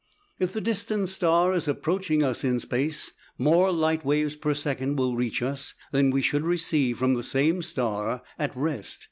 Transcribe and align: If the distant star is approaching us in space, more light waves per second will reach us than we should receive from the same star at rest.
If 0.39 0.51
the 0.51 0.61
distant 0.61 1.09
star 1.09 1.53
is 1.53 1.67
approaching 1.67 2.23
us 2.23 2.43
in 2.43 2.59
space, 2.59 3.11
more 3.37 3.71
light 3.71 4.03
waves 4.03 4.35
per 4.35 4.55
second 4.55 4.95
will 4.95 5.15
reach 5.15 5.43
us 5.43 5.75
than 5.91 6.09
we 6.09 6.23
should 6.23 6.41
receive 6.43 6.97
from 6.97 7.13
the 7.13 7.21
same 7.21 7.61
star 7.61 8.23
at 8.39 8.55
rest. 8.57 8.99